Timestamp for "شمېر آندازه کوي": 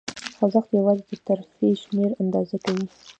1.83-2.85